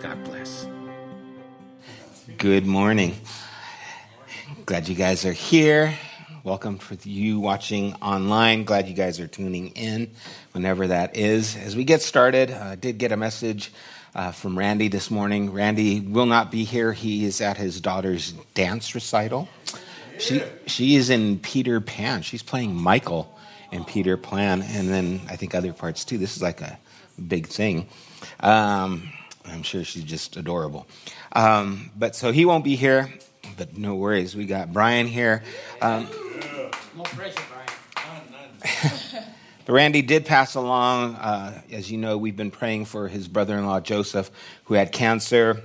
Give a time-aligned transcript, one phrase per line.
[0.00, 0.66] God bless.
[2.36, 3.16] Good morning.
[4.64, 5.98] Glad you guys are here.
[6.44, 8.62] Welcome for you watching online.
[8.62, 10.12] Glad you guys are tuning in
[10.52, 11.56] whenever that is.
[11.56, 13.72] As we get started, I uh, did get a message
[14.14, 15.52] uh, from Randy this morning.
[15.52, 16.92] Randy will not be here.
[16.92, 19.48] He is at his daughter's dance recital.
[20.18, 22.22] She she is in Peter Pan.
[22.22, 23.36] She's playing Michael
[23.72, 26.18] in Peter Pan, and then I think other parts too.
[26.18, 26.78] This is like a
[27.26, 27.88] big thing.
[28.40, 29.12] Um,
[29.50, 30.86] I'm sure she's just adorable.
[31.32, 33.12] Um, but so he won't be here,
[33.56, 34.36] but no worries.
[34.36, 35.42] We got Brian here.
[35.80, 36.08] Um,
[36.96, 37.68] no pressure, Brian.
[39.66, 41.14] but Randy did pass along.
[41.16, 44.30] Uh, as you know, we've been praying for his brother in law, Joseph,
[44.64, 45.62] who had cancer.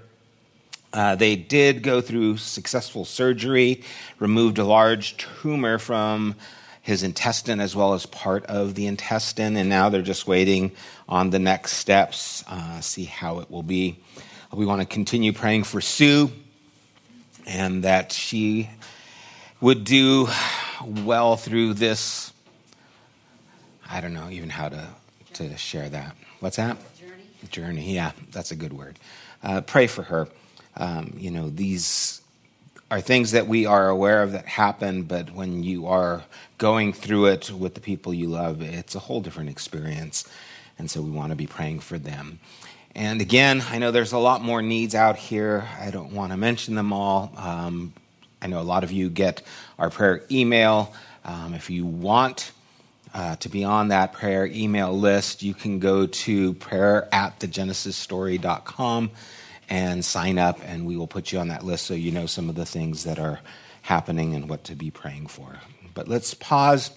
[0.93, 3.83] Uh, they did go through successful surgery,
[4.19, 6.35] removed a large tumor from
[6.83, 10.73] his intestine as well as part of the intestine, and now they're just waiting
[11.07, 13.97] on the next steps, uh, see how it will be.
[14.51, 16.31] We want to continue praying for Sue
[17.47, 18.69] and that she
[19.61, 20.27] would do
[20.85, 22.33] well through this.
[23.89, 24.87] I don't know even how to,
[25.35, 26.17] to share that.
[26.41, 26.77] What's that?
[26.99, 27.23] Journey.
[27.49, 28.99] Journey, yeah, that's a good word.
[29.41, 30.27] Uh, pray for her.
[30.75, 32.22] Um, you know, these
[32.93, 36.23] are things that we are aware of that happen, but when you are
[36.59, 40.29] going through it with the people you love, it's a whole different experience.
[40.77, 42.39] And so we want to be praying for them.
[42.93, 45.67] And again, I know there's a lot more needs out here.
[45.79, 47.33] I don't want to mention them all.
[47.35, 47.93] Um,
[48.43, 49.41] I know a lot of you get
[49.79, 50.93] our prayer email.
[51.25, 52.51] Um, if you want
[53.11, 59.09] uh, to be on that prayer email list, you can go to prayer at thegenesisstory.com
[59.73, 62.47] and sign up, and we will put you on that list so you know some
[62.47, 63.39] of the things that are
[63.81, 65.57] happening and what to be praying for.
[65.95, 66.91] But let's pause.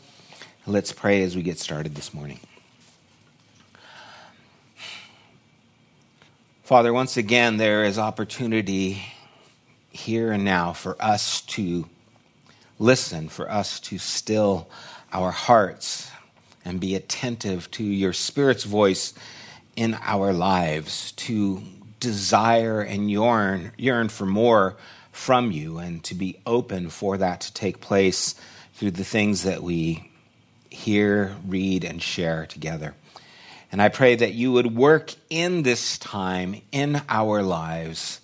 [0.67, 2.39] Let's pray as we get started this morning.
[6.65, 9.03] Father, once again, there is opportunity
[9.89, 11.89] here and now for us to
[12.79, 14.69] listen, for us to still
[15.15, 16.11] our hearts
[16.63, 19.15] and be attentive to your Spirit's voice
[19.77, 21.63] in our lives, to
[22.07, 24.77] desire and yearn, yearn for more
[25.11, 28.37] from you and to be open for that to take place
[28.75, 30.09] through the things that we
[30.71, 32.95] hear, read, and share together.
[33.73, 38.21] And I pray that you would work in this time in our lives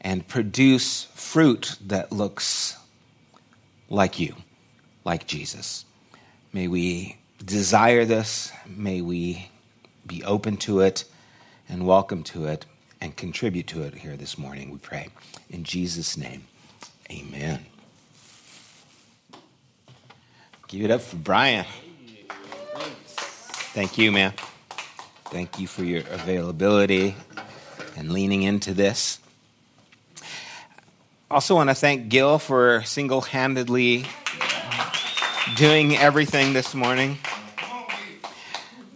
[0.00, 2.76] and produce fruit that looks
[3.90, 4.36] like you,
[5.04, 5.84] like Jesus.
[6.52, 8.52] May we desire this.
[8.64, 9.50] May we
[10.06, 11.04] be open to it
[11.68, 12.64] and welcome to it
[13.04, 15.08] and contribute to it here this morning, we pray.
[15.50, 16.44] In Jesus' name,
[17.10, 17.66] amen.
[20.68, 21.66] Give it up for Brian.
[23.74, 24.32] Thank you, man.
[25.26, 27.14] Thank you for your availability
[27.94, 29.18] and leaning into this.
[31.30, 34.06] Also, want to thank Gil for single handedly
[35.56, 37.18] doing everything this morning.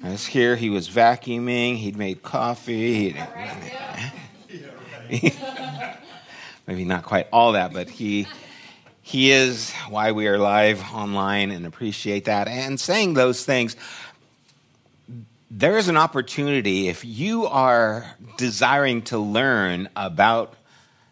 [0.03, 3.12] I was here, he was vacuuming, he'd made coffee.
[3.12, 3.26] He'd,
[6.66, 8.26] maybe not quite all that, but he
[9.03, 12.47] he is why we are live online and appreciate that.
[12.47, 13.74] And saying those things,
[15.50, 20.53] there is an opportunity if you are desiring to learn about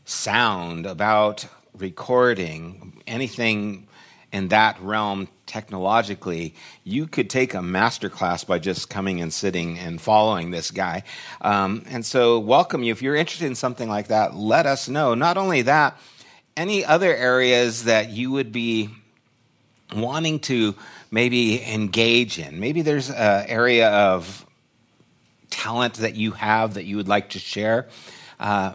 [0.04, 1.46] sound, about
[1.78, 3.85] recording, anything
[4.32, 9.78] in that realm technologically, you could take a master class by just coming and sitting
[9.78, 11.02] and following this guy.
[11.40, 12.92] Um, and so, welcome you.
[12.92, 15.14] If you're interested in something like that, let us know.
[15.14, 15.98] Not only that,
[16.56, 18.90] any other areas that you would be
[19.94, 20.74] wanting to
[21.10, 22.58] maybe engage in.
[22.58, 24.44] Maybe there's an area of
[25.50, 27.86] talent that you have that you would like to share.
[28.38, 28.72] Uh,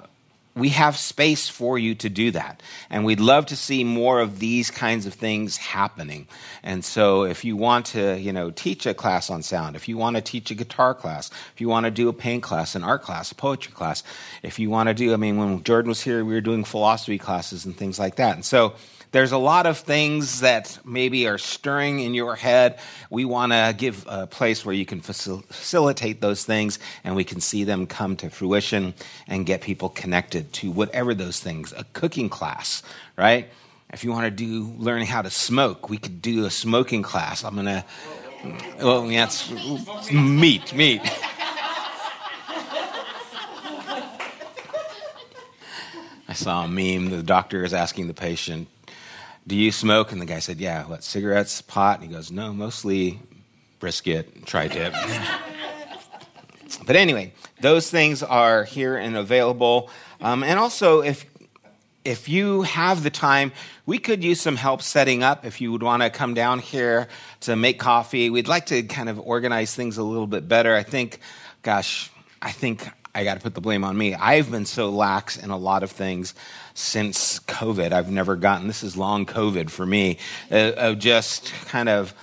[0.55, 2.61] we have space for you to do that.
[2.89, 6.27] And we'd love to see more of these kinds of things happening.
[6.61, 9.97] And so if you want to, you know, teach a class on sound, if you
[9.97, 12.83] want to teach a guitar class, if you want to do a paint class, an
[12.83, 14.03] art class, a poetry class,
[14.43, 17.17] if you want to do, I mean, when Jordan was here, we were doing philosophy
[17.17, 18.35] classes and things like that.
[18.35, 18.73] And so
[19.11, 22.79] there's a lot of things that maybe are stirring in your head.
[23.09, 27.25] We want to give a place where you can facil- facilitate those things and we
[27.25, 28.93] can see them come to fruition
[29.27, 31.73] and get people connected to whatever those things.
[31.75, 32.83] A cooking class,
[33.17, 33.49] right?
[33.91, 37.43] If you want to do learning how to smoke, we could do a smoking class.
[37.43, 37.83] I'm going to,
[38.81, 41.01] well, yeah, it's meat, meat.
[46.29, 47.09] I saw a meme.
[47.09, 48.69] The doctor is asking the patient,
[49.47, 50.11] do you smoke?
[50.11, 50.85] And the guy said, Yeah.
[50.87, 51.99] What, cigarettes, pot?
[51.99, 53.19] And he goes, No, mostly
[53.79, 54.93] brisket, tri tip.
[56.85, 59.89] but anyway, those things are here and available.
[60.19, 61.25] Um, and also, if
[62.03, 63.51] if you have the time,
[63.85, 65.45] we could use some help setting up.
[65.45, 67.07] If you would want to come down here
[67.41, 70.75] to make coffee, we'd like to kind of organize things a little bit better.
[70.75, 71.19] I think,
[71.61, 72.11] gosh,
[72.41, 74.15] I think I got to put the blame on me.
[74.15, 76.33] I've been so lax in a lot of things
[76.73, 77.91] since COVID.
[77.91, 80.17] I've never gotten this is long COVID for me
[80.49, 82.13] uh, of just kind of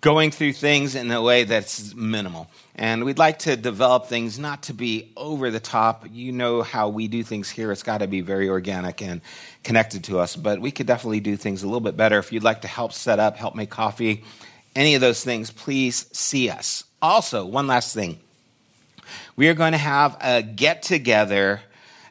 [0.00, 2.48] going through things in a way that's minimal.
[2.74, 6.06] And we'd like to develop things not to be over the top.
[6.12, 7.72] You know how we do things here.
[7.72, 9.20] It's got to be very organic and
[9.62, 10.36] connected to us.
[10.36, 12.18] But we could definitely do things a little bit better.
[12.18, 14.24] If you'd like to help set up, help make coffee,
[14.74, 16.84] any of those things, please see us.
[17.00, 18.20] Also, one last thing.
[19.36, 21.60] We are going to have a get together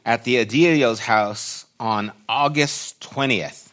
[0.04, 3.72] at the Adilio's house on August 20th.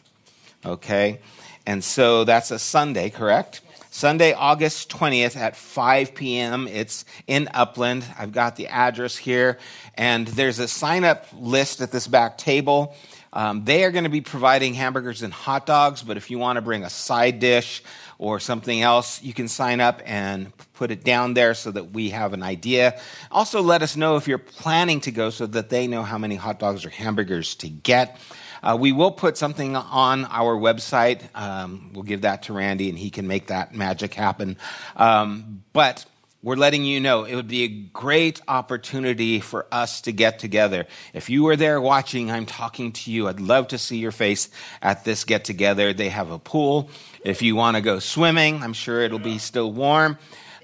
[0.66, 1.20] Okay?
[1.64, 3.60] And so that's a Sunday, correct?
[3.92, 6.66] Sunday, August 20th at 5 p.m.
[6.66, 8.04] It's in Upland.
[8.18, 9.60] I've got the address here.
[9.94, 12.96] And there's a sign up list at this back table.
[13.34, 16.56] Um, they are going to be providing hamburgers and hot dogs, but if you want
[16.56, 17.82] to bring a side dish
[18.16, 22.10] or something else, you can sign up and put it down there so that we
[22.10, 23.00] have an idea.
[23.32, 26.36] Also, let us know if you're planning to go so that they know how many
[26.36, 28.20] hot dogs or hamburgers to get.
[28.62, 31.22] Uh, we will put something on our website.
[31.34, 34.56] Um, we'll give that to Randy and he can make that magic happen.
[34.96, 36.06] Um, but
[36.44, 40.86] we're letting you know it would be a great opportunity for us to get together.
[41.14, 43.28] If you were there watching, I'm talking to you.
[43.28, 44.50] I'd love to see your face
[44.82, 45.94] at this get together.
[45.94, 46.90] They have a pool.
[47.24, 50.18] If you want to go swimming, I'm sure it'll be still warm.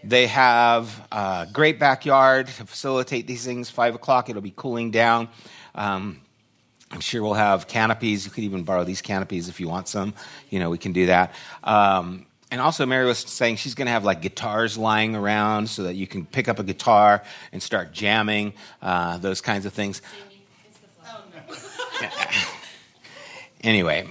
[0.05, 3.71] They have a great backyard to facilitate these things.
[3.71, 5.31] Five o'clock, it'll be cooling down.
[5.75, 6.21] Um,
[6.91, 8.27] I'm sure we'll have canopies.
[8.27, 10.13] You could even borrow these canopies if you want some.
[10.51, 11.33] You know, we can do that.
[11.65, 15.85] Um, and also, Mary was saying she's going to have like guitars lying around so
[15.85, 20.03] that you can pick up a guitar and start jamming, uh, those kinds of things.
[23.63, 24.09] anyway,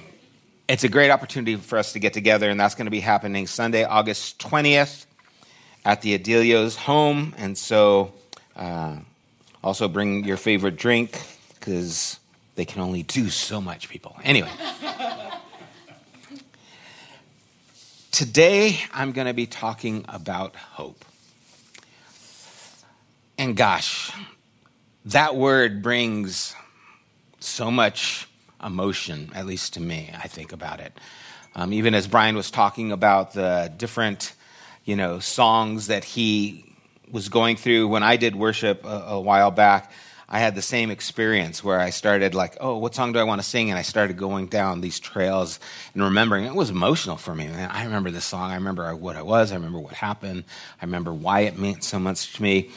[0.69, 3.45] it's a great opportunity for us to get together, and that's going to be happening
[3.45, 5.05] Sunday, August 20th
[5.83, 7.35] at the Adilio's home.
[7.37, 8.13] And so,
[8.55, 8.97] uh,
[9.61, 11.21] also bring your favorite drink
[11.55, 12.19] because
[12.55, 14.15] they can only do so much, people.
[14.23, 14.49] Anyway.
[18.11, 21.05] Today, I'm going to be talking about hope.
[23.37, 24.11] And gosh,
[25.05, 26.55] that word brings
[27.39, 28.27] so much
[28.65, 30.91] emotion, at least to me, I think about it.
[31.55, 34.33] Um, even as Brian was talking about the different,
[34.85, 36.65] you know, songs that he
[37.11, 39.91] was going through when I did worship a, a while back,
[40.31, 43.41] I had the same experience where I started like, oh, what song do I want
[43.41, 43.71] to sing?
[43.71, 45.59] And I started going down these trails
[45.95, 46.45] and remembering.
[46.45, 47.47] It was emotional for me.
[47.47, 48.51] Man, I remember this song.
[48.51, 49.51] I remember what I was.
[49.51, 50.43] I remember what happened.
[50.79, 52.69] I remember why it meant so much to me.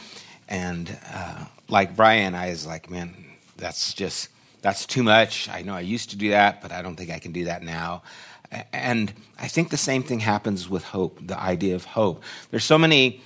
[0.48, 3.14] And uh, like Brian, I was like, man,
[3.58, 4.30] that's just
[4.62, 5.48] that's too much.
[5.50, 7.62] I know I used to do that, but I don't think I can do that
[7.62, 8.02] now.
[8.72, 12.22] And I think the same thing happens with hope, the idea of hope.
[12.50, 13.20] There's so many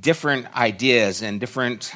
[0.00, 1.92] different ideas and different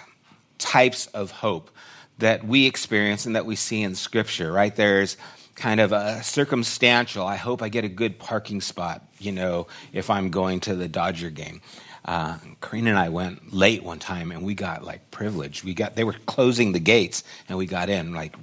[0.63, 1.71] types of hope
[2.19, 4.75] that we experience and that we see in Scripture, right?
[4.75, 5.17] There's
[5.57, 10.09] kind of a circumstantial, I hope I get a good parking spot, you know, if
[10.09, 11.61] I'm going to the Dodger game.
[12.05, 15.63] Uh, Karina and I went late one time and we got like privilege.
[15.63, 18.35] We got, they were closing the gates and we got in like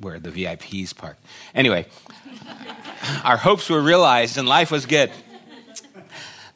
[0.00, 1.18] where the VIPs park.
[1.54, 1.86] Anyway,
[3.24, 5.10] our hopes were realized and life was good.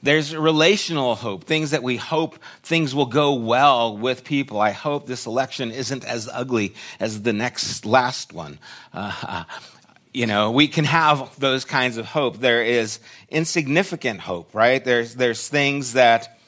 [0.01, 4.61] There's relational hope, things that we hope things will go well with people.
[4.61, 8.61] I hope this election isn't as ugly as the next last one.
[8.93, 9.45] Uh,
[10.15, 12.39] you know, we can have those kinds of hope.
[12.39, 14.85] There is insignificant hope, right?
[14.85, 16.39] There's, there's things that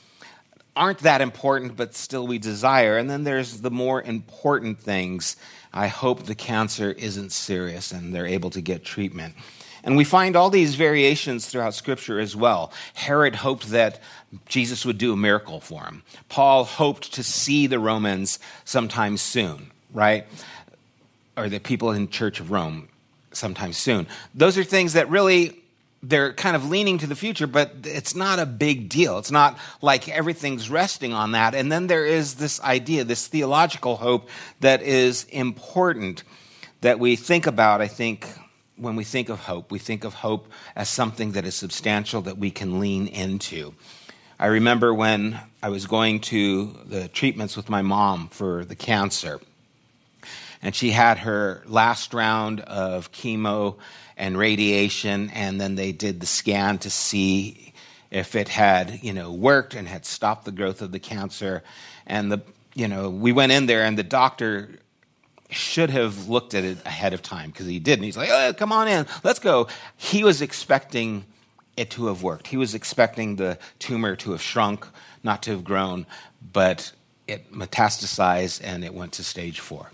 [0.77, 2.99] aren't that important, but still we desire.
[2.99, 5.37] And then there's the more important things.
[5.73, 9.35] I hope the cancer isn't serious and they're able to get treatment.
[9.83, 12.73] And we find all these variations throughout Scripture as well.
[12.95, 14.01] Herod hoped that
[14.47, 16.03] Jesus would do a miracle for him.
[16.29, 20.27] Paul hoped to see the Romans sometime soon, right?
[21.37, 22.89] Or the people in Church of Rome
[23.33, 24.07] sometime soon.
[24.35, 25.57] Those are things that really
[26.03, 29.19] they're kind of leaning to the future, but it's not a big deal.
[29.19, 31.55] It's not like everything's resting on that.
[31.55, 34.29] And then there is this idea, this theological hope
[34.61, 36.25] that is important
[36.81, 38.27] that we think about, I think,
[38.81, 39.71] when we think of hope.
[39.71, 43.75] We think of hope as something that is substantial that we can lean into.
[44.39, 49.39] I remember when I was going to the treatments with my mom for the cancer,
[50.63, 53.77] and she had her last round of chemo
[54.17, 57.75] and radiation, and then they did the scan to see
[58.11, 61.63] if it had, you know, worked and had stopped the growth of the cancer.
[62.07, 62.41] And the,
[62.75, 64.80] you know, we went in there, and the doctor
[65.51, 68.05] should have looked at it ahead of time because he didn't.
[68.05, 71.25] He's like, oh, "Come on in, let's go." He was expecting
[71.77, 72.47] it to have worked.
[72.49, 74.87] He was expecting the tumor to have shrunk,
[75.23, 76.07] not to have grown,
[76.53, 76.93] but
[77.27, 79.91] it metastasized and it went to stage four.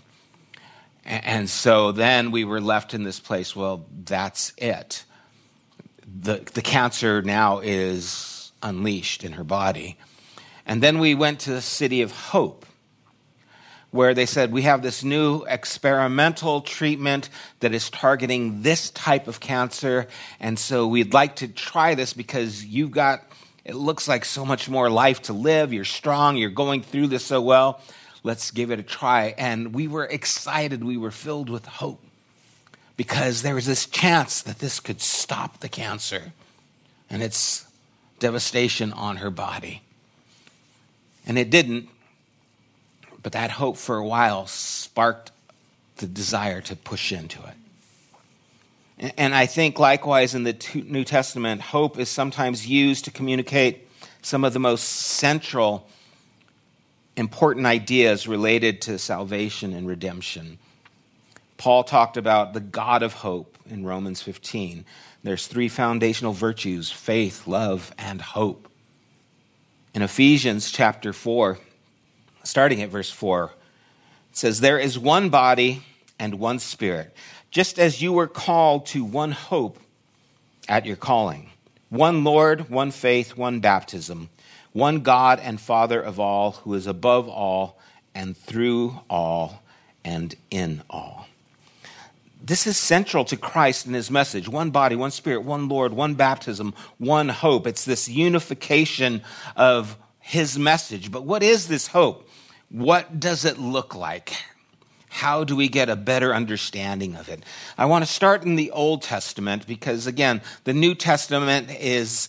[1.05, 5.05] And so then we were left in this place, well, that's it.
[6.21, 9.97] The, the cancer now is unleashed in her body.
[10.65, 12.65] And then we went to the city of hope,
[13.91, 17.29] where they said, We have this new experimental treatment
[17.59, 20.07] that is targeting this type of cancer.
[20.39, 23.23] And so we'd like to try this because you've got,
[23.65, 25.73] it looks like so much more life to live.
[25.73, 26.37] You're strong.
[26.37, 27.81] You're going through this so well
[28.27, 29.33] let's give it a try.
[29.37, 32.03] And we were excited, we were filled with hope
[32.97, 36.33] because there was this chance that this could stop the cancer
[37.09, 37.65] and its
[38.19, 39.81] devastation on her body.
[41.25, 41.89] And it didn't,
[43.27, 45.33] but that hope for a while sparked
[45.97, 49.11] the desire to push into it.
[49.17, 53.85] And I think likewise in the New Testament, hope is sometimes used to communicate
[54.21, 55.89] some of the most central
[57.17, 60.57] important ideas related to salvation and redemption.
[61.57, 64.85] Paul talked about the God of hope in Romans 15.
[65.23, 68.71] There's three foundational virtues faith, love, and hope.
[69.93, 71.57] In Ephesians chapter 4,
[72.47, 73.51] starting at verse 4,
[74.31, 75.83] it says, There is one body
[76.19, 77.15] and one spirit,
[77.51, 79.79] just as you were called to one hope
[80.67, 81.49] at your calling,
[81.89, 84.29] one Lord, one faith, one baptism
[84.77, 87.79] one God and Father of all, who is above all
[88.13, 89.63] and through all
[90.05, 91.27] and in all.
[92.43, 96.13] This is central to Christ and his message one body, one spirit, one Lord, one
[96.13, 97.65] baptism, one hope.
[97.65, 99.23] It's this unification
[99.55, 101.11] of his message.
[101.11, 102.29] But what is this hope?
[102.69, 104.33] What does it look like?
[105.09, 107.43] How do we get a better understanding of it?
[107.77, 112.27] I want to start in the Old Testament because, again, the New Testament is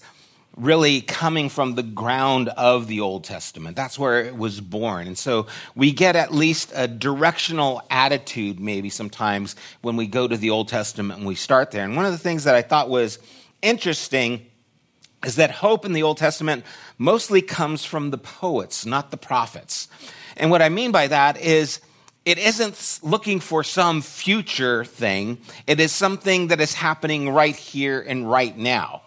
[0.56, 3.76] really coming from the ground of the Old Testament.
[3.76, 5.06] That's where it was born.
[5.06, 10.36] And so we get at least a directional attitude, maybe sometimes, when we go to
[10.36, 11.84] the Old Testament and we start there.
[11.84, 13.18] And one of the things that I thought was
[13.60, 14.46] interesting
[15.24, 16.64] is that hope in the Old Testament
[16.96, 19.88] mostly comes from the poets, not the prophets.
[20.38, 21.80] And what I mean by that is,
[22.24, 25.38] it isn't looking for some future thing.
[25.66, 29.02] It is something that is happening right here and right now.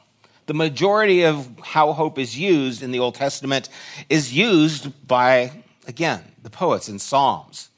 [0.47, 3.69] The majority of how hope is used in the Old Testament
[4.09, 5.51] is used by,
[5.88, 7.69] again, the poets in Psalms.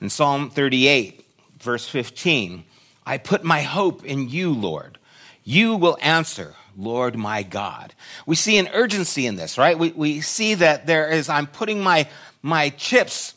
[0.00, 1.26] In Psalm 38,
[1.58, 2.64] verse 15,
[3.04, 4.98] I put my hope in you, Lord.
[5.42, 7.92] You will answer, Lord my God.
[8.24, 9.78] We see an urgency in this, right?
[9.78, 12.08] We, we see that there is, I'm putting my,
[12.42, 13.34] my chips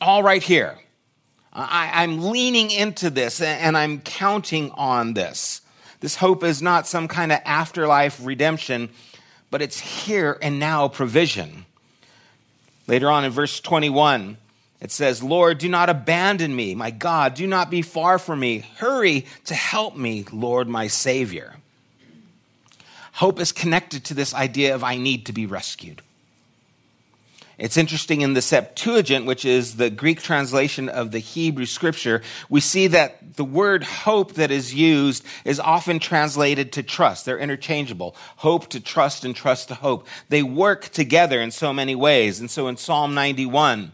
[0.00, 0.76] all right here.
[1.52, 5.60] I, I'm leaning into this and I'm counting on this.
[6.00, 8.90] This hope is not some kind of afterlife redemption,
[9.50, 11.64] but it's here and now provision.
[12.86, 14.36] Later on in verse 21,
[14.80, 16.74] it says, Lord, do not abandon me.
[16.74, 18.58] My God, do not be far from me.
[18.76, 21.54] Hurry to help me, Lord, my Savior.
[23.12, 26.02] Hope is connected to this idea of I need to be rescued.
[27.56, 32.60] It's interesting in the Septuagint, which is the Greek translation of the Hebrew scripture, we
[32.60, 37.24] see that the word hope that is used is often translated to trust.
[37.24, 38.16] They're interchangeable.
[38.36, 40.08] Hope to trust and trust to hope.
[40.30, 42.40] They work together in so many ways.
[42.40, 43.92] And so in Psalm 91,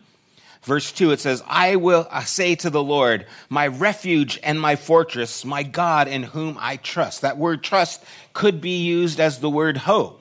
[0.63, 5.45] verse 2, it says, I will say to the Lord, my refuge and my fortress,
[5.45, 7.21] my God in whom I trust.
[7.21, 8.03] That word trust
[8.33, 10.20] could be used as the word hope.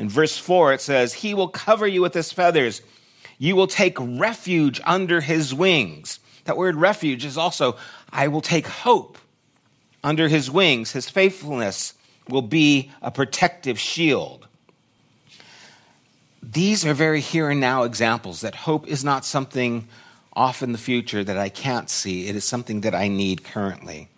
[0.00, 2.80] In verse 4, it says, He will cover you with his feathers.
[3.38, 6.20] You will take refuge under his wings.
[6.44, 7.76] That word refuge is also,
[8.10, 9.18] I will take hope
[10.02, 10.92] under his wings.
[10.92, 11.92] His faithfulness
[12.30, 14.48] will be a protective shield.
[16.42, 19.86] These are very here and now examples that hope is not something
[20.32, 22.26] off in the future that I can't see.
[22.26, 24.08] It is something that I need currently.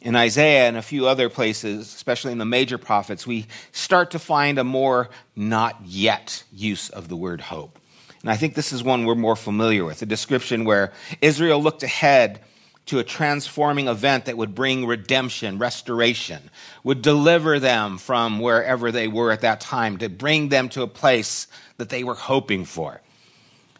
[0.00, 4.18] In Isaiah and a few other places, especially in the major prophets, we start to
[4.18, 7.78] find a more not yet use of the word hope.
[8.22, 11.82] And I think this is one we're more familiar with a description where Israel looked
[11.82, 12.40] ahead
[12.86, 16.50] to a transforming event that would bring redemption, restoration,
[16.82, 20.88] would deliver them from wherever they were at that time, to bring them to a
[20.88, 23.00] place that they were hoping for.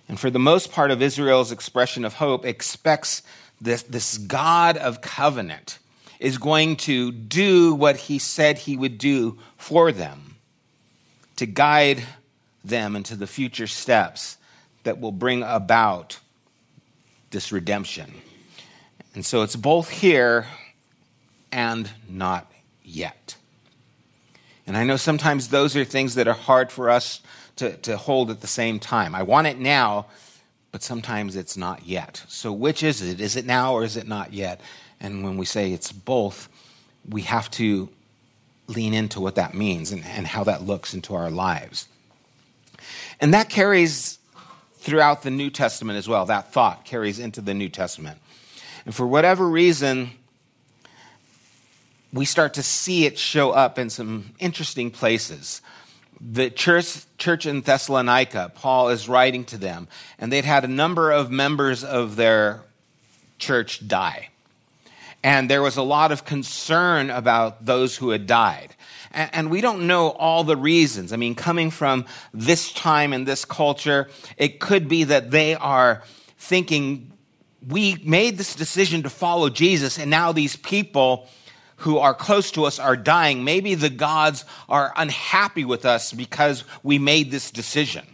[0.09, 3.23] And for the most part of Israel's expression of hope, expects
[3.61, 5.80] this, this God of covenant
[6.21, 10.37] is going to do what he said he would do for them,
[11.37, 12.05] to guide
[12.63, 14.37] them into the future steps
[14.85, 16.21] that will bring about
[17.31, 18.13] this redemption.
[19.15, 20.47] And so it's both here
[21.51, 22.51] and not
[22.85, 23.37] yet.
[24.67, 27.23] And I know sometimes those are things that are hard for us
[27.57, 29.15] to, to hold at the same time.
[29.15, 30.07] I want it now,
[30.71, 32.23] but sometimes it's not yet.
[32.29, 33.21] So which is it?
[33.21, 34.61] Is it now or is it not yet?
[35.01, 36.49] And when we say it's both,
[37.09, 37.89] we have to
[38.67, 41.89] lean into what that means and, and how that looks into our lives.
[43.21, 44.19] And that carries
[44.75, 46.27] throughout the New Testament as well.
[46.27, 48.19] That thought carries into the New Testament.
[48.87, 50.11] And for whatever reason,
[52.13, 55.61] we start to see it show up in some interesting places.
[56.21, 59.89] The church, church in Thessalonica, Paul is writing to them,
[60.19, 62.63] and they'd had a number of members of their
[63.39, 64.30] church die.
[65.23, 68.75] And there was a lot of concern about those who had died.
[69.13, 71.13] And we don't know all the reasons.
[71.13, 76.03] I mean, coming from this time and this culture, it could be that they are
[76.39, 77.13] thinking
[77.69, 81.29] we made this decision to follow Jesus, and now these people
[81.77, 83.45] who are close to us are dying.
[83.45, 88.07] Maybe the gods are unhappy with us because we made this decision.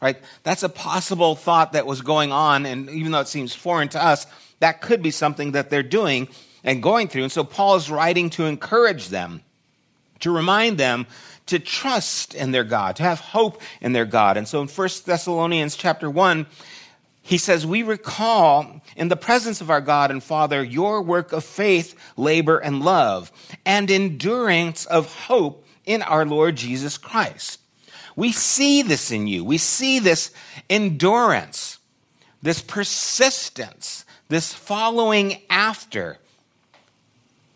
[0.00, 0.20] Right?
[0.42, 4.04] That's a possible thought that was going on, and even though it seems foreign to
[4.04, 4.26] us,
[4.60, 6.28] that could be something that they're doing
[6.64, 7.24] and going through.
[7.24, 9.42] And so Paul is writing to encourage them,
[10.20, 11.06] to remind them
[11.46, 14.36] to trust in their God, to have hope in their God.
[14.36, 16.46] And so in 1 Thessalonians chapter 1,
[17.22, 21.44] he says, We recall in the presence of our God and Father your work of
[21.44, 23.32] faith, labor, and love,
[23.64, 27.60] and endurance of hope in our Lord Jesus Christ.
[28.16, 29.44] We see this in you.
[29.44, 30.32] We see this
[30.68, 31.78] endurance,
[32.42, 36.18] this persistence, this following after.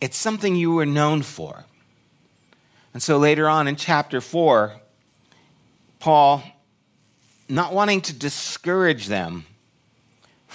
[0.01, 1.65] It's something you were known for.
[2.93, 4.73] And so later on in chapter 4,
[5.99, 6.43] Paul,
[7.49, 9.45] not wanting to discourage them,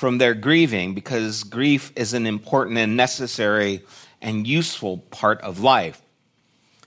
[0.01, 3.83] from their grieving because grief is an important and necessary
[4.19, 6.01] and useful part of life.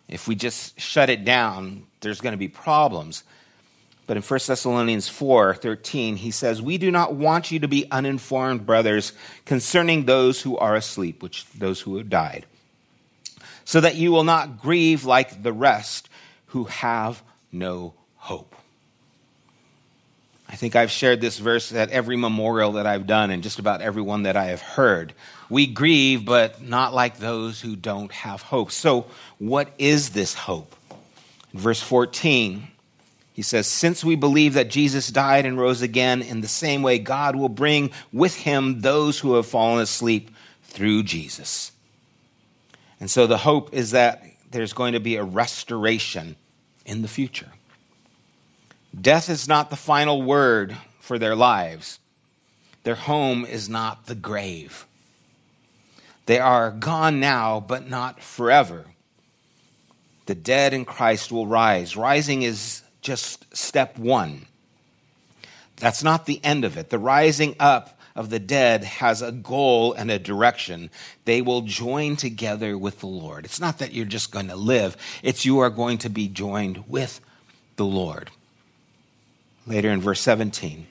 [0.08, 3.22] If we just shut it down, there's going to be problems.
[4.06, 7.90] But in 1 Thessalonians 4 13, he says, We do not want you to be
[7.90, 9.12] uninformed, brothers,
[9.44, 12.44] concerning those who are asleep, which those who have died,
[13.64, 16.08] so that you will not grieve like the rest
[16.46, 18.54] who have no hope.
[20.48, 23.80] I think I've shared this verse at every memorial that I've done and just about
[23.80, 25.14] every one that I have heard.
[25.48, 28.70] We grieve, but not like those who don't have hope.
[28.70, 29.06] So,
[29.38, 30.76] what is this hope?
[31.54, 32.68] Verse 14,
[33.34, 37.00] he says, Since we believe that Jesus died and rose again, in the same way,
[37.00, 40.30] God will bring with him those who have fallen asleep
[40.62, 41.72] through Jesus.
[43.00, 46.36] And so, the hope is that there's going to be a restoration
[46.86, 47.50] in the future.
[48.98, 51.98] Death is not the final word for their lives.
[52.84, 54.86] Their home is not the grave.
[56.26, 58.84] They are gone now, but not forever.
[60.26, 61.96] The dead in Christ will rise.
[61.96, 64.46] Rising is just step one.
[65.76, 66.90] That's not the end of it.
[66.90, 70.90] The rising up of the dead has a goal and a direction.
[71.24, 73.44] They will join together with the Lord.
[73.44, 76.84] It's not that you're just going to live, it's you are going to be joined
[76.88, 77.20] with
[77.76, 78.30] the Lord
[79.66, 80.86] later in verse 17.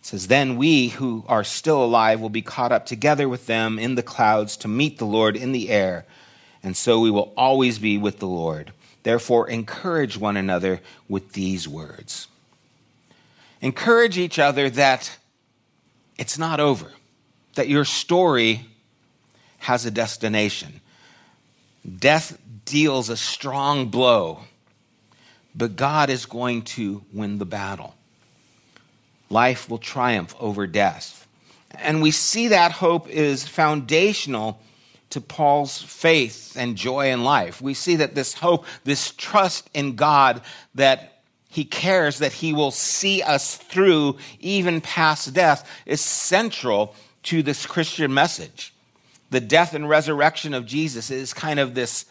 [0.00, 3.78] It says, Then we who are still alive will be caught up together with them
[3.78, 6.04] in the clouds to meet the Lord in the air,
[6.62, 8.72] and so we will always be with the Lord.
[9.04, 12.26] Therefore, encourage one another with these words.
[13.60, 15.16] Encourage each other that
[16.18, 16.92] it's not over,
[17.54, 18.66] that your story
[19.58, 20.80] has a destination.
[21.98, 24.40] Death deals a strong blow
[25.54, 27.94] but God is going to win the battle.
[29.30, 31.26] Life will triumph over death.
[31.78, 34.60] And we see that hope is foundational
[35.14, 37.62] to Paul's faith and joy in life.
[37.62, 40.42] We see that this hope, this trust in God
[40.74, 47.44] that he cares that he will see us through even past death is central to
[47.44, 48.74] this Christian message.
[49.30, 52.06] The death and resurrection of Jesus is kind of this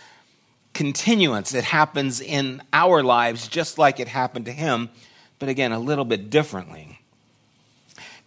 [0.74, 4.90] continuance that happens in our lives just like it happened to him,
[5.40, 7.00] but again, a little bit differently.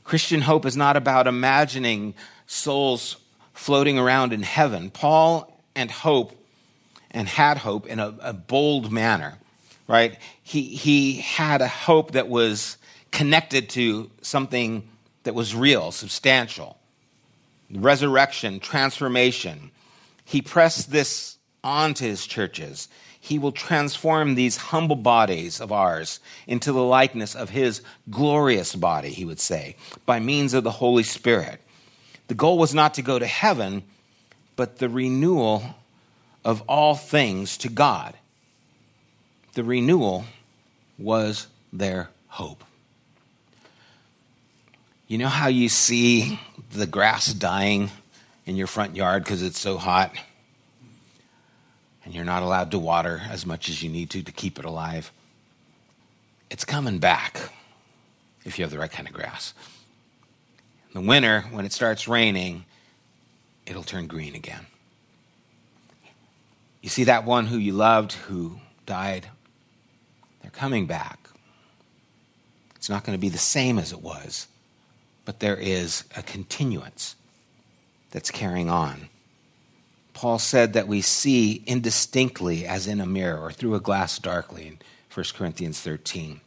[0.05, 2.13] Christian hope is not about imagining
[2.47, 3.17] souls
[3.57, 4.91] floating around in heaven.
[4.91, 6.33] Paul and hope
[7.11, 9.39] and had hope in a, a bold manner,
[9.89, 10.19] right?
[10.43, 12.77] He, he had a hope that was
[13.11, 14.89] connected to something
[15.25, 16.79] that was real, substantial
[17.71, 19.71] resurrection, transformation.
[20.25, 22.89] He pressed this onto his churches.
[23.19, 29.11] He will transform these humble bodies of ours into the likeness of his glorious body,
[29.11, 31.61] he would say, by means of the Holy Spirit.
[32.29, 33.83] The goal was not to go to heaven,
[34.57, 35.63] but the renewal
[36.45, 38.15] of all things to God.
[39.55, 40.25] The renewal
[40.99, 42.65] was their hope.
[45.09, 46.41] You know how you see
[46.73, 47.91] the grass dying
[48.45, 50.13] in your front yard because it's so hot?
[52.05, 54.65] And you're not allowed to water as much as you need to to keep it
[54.65, 55.13] alive.
[56.51, 57.51] It's coming back
[58.45, 59.55] if you have the right kind of grass.
[60.97, 62.65] The winter, when it starts raining,
[63.67, 64.65] it'll turn green again.
[66.81, 69.29] You see that one who you loved who died?
[70.41, 71.29] They're coming back.
[72.77, 74.49] It's not going to be the same as it was
[75.27, 77.17] but there is a continuance
[78.13, 79.11] that's carrying on.
[80.15, 84.69] Paul said that we see indistinctly as in a mirror or through a glass darkly
[84.69, 84.79] in
[85.13, 86.41] 1 Corinthians 13.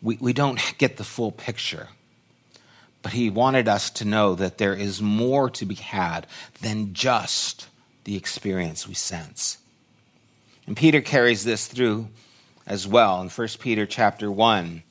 [0.00, 1.88] We, we don't get the full picture,
[3.08, 6.26] but he wanted us to know that there is more to be had
[6.60, 7.66] than just
[8.04, 9.56] the experience we sense.
[10.66, 12.08] And Peter carries this through
[12.66, 14.82] as well in 1 Peter chapter 1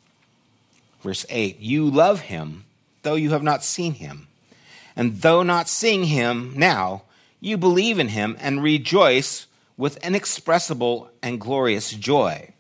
[1.03, 2.65] Verse 8 You love him,
[3.03, 4.27] though you have not seen him.
[4.95, 7.03] And though not seeing him now,
[7.39, 9.45] you believe in him and rejoice
[9.77, 12.51] with inexpressible and glorious joy,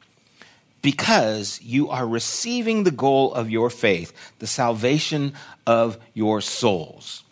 [0.87, 5.33] because you are receiving the goal of your faith, the salvation
[5.65, 7.25] of your souls.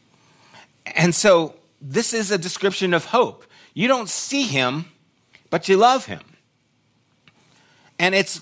[0.88, 3.46] And so, this is a description of hope.
[3.74, 4.91] You don't see him,
[5.50, 6.20] but you love him.
[7.98, 8.41] And it's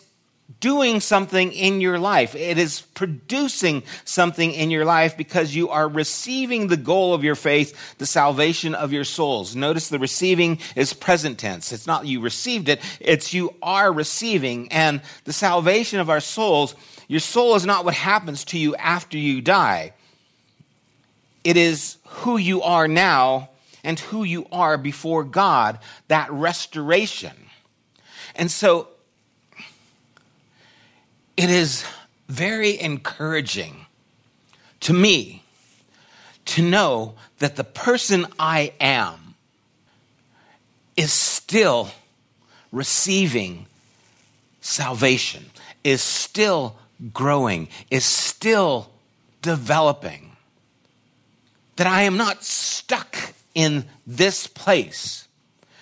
[0.60, 2.36] doing something in your life.
[2.36, 7.36] It is producing something in your life because you are receiving the goal of your
[7.36, 9.56] faith, the salvation of your souls.
[9.56, 11.72] Notice the receiving is present tense.
[11.72, 14.72] It's not you received it, it's you are receiving.
[14.72, 16.76] And the salvation of our souls,
[17.08, 19.94] your soul is not what happens to you after you die.
[21.44, 23.50] It is who you are now
[23.84, 27.34] and who you are before God, that restoration.
[28.36, 28.88] And so
[31.36, 31.86] it is
[32.28, 33.86] very encouraging
[34.82, 35.44] to me
[36.46, 39.36] to know that the person I am
[40.96, 41.90] is still
[42.72, 43.66] receiving
[44.62, 45.46] salvation,
[45.84, 46.76] is still
[47.14, 48.90] growing, is still
[49.42, 50.32] developing.
[51.78, 55.28] That I am not stuck in this place,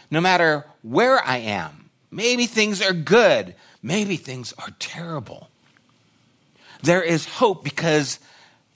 [0.10, 1.90] no matter where I am.
[2.12, 5.50] Maybe things are good, maybe things are terrible.
[6.84, 8.20] There is hope because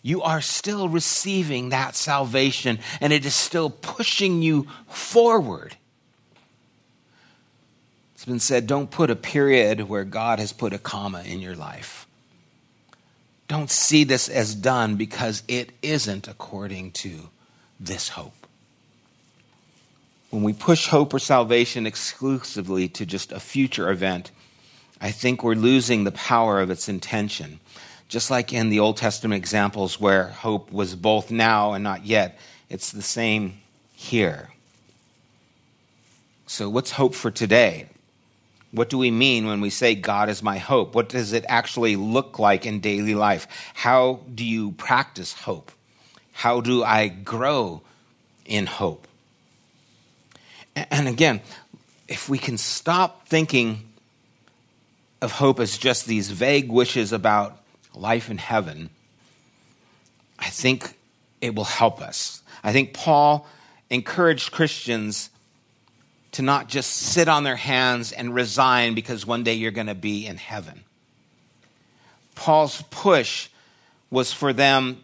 [0.02, 5.76] you are still receiving that salvation and it is still pushing you forward.
[8.14, 11.56] It's been said don't put a period where God has put a comma in your
[11.56, 12.08] life.
[13.48, 17.30] Don't see this as done because it isn't according to
[17.80, 18.48] this hope.
[20.30, 24.32] When we push hope or salvation exclusively to just a future event,
[25.02, 27.60] I think we're losing the power of its intention.
[28.08, 32.38] Just like in the Old Testament examples where hope was both now and not yet,
[32.70, 33.60] it's the same
[33.94, 34.50] here.
[36.48, 37.88] So, what's hope for today?
[38.72, 40.94] What do we mean when we say God is my hope?
[40.96, 43.48] What does it actually look like in daily life?
[43.74, 45.72] How do you practice hope?
[46.34, 47.82] How do I grow
[48.46, 49.08] in hope?
[50.76, 51.42] And again,
[52.08, 53.82] if we can stop thinking
[55.26, 57.62] of hope as just these vague wishes about
[57.94, 58.90] life in heaven,
[60.40, 60.96] I think
[61.42, 62.42] it will help us.
[62.64, 63.46] I think Paul
[63.90, 65.30] encouraged Christians
[66.34, 69.96] to not just sit on their hands and resign because one day you're going to
[69.96, 70.82] be in heaven.
[72.36, 73.50] Paul's push
[74.10, 75.04] was for them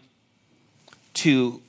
[1.14, 1.60] to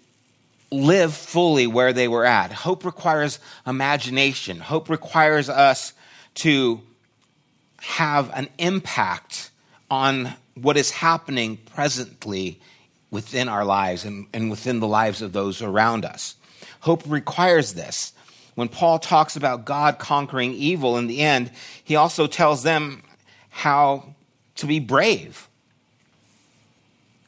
[0.71, 2.51] live fully where they were at.
[2.51, 5.93] Hope requires imagination, hope requires us
[6.35, 6.81] to
[7.84, 9.52] have an impact
[9.91, 12.60] on what is happening presently
[13.12, 16.36] within our lives and, and within the lives of those around us.
[16.82, 18.13] Hope requires this.
[18.56, 21.52] When Paul talks about God conquering evil in the end,
[21.84, 23.04] he also tells them
[23.50, 24.15] how
[24.56, 25.48] to be brave